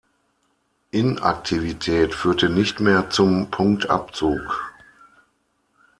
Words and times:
Inaktivität 0.89 2.15
führte 2.15 2.49
nicht 2.49 2.79
mehr 2.79 3.11
zum 3.11 3.51
Punktabzug. 3.51 4.73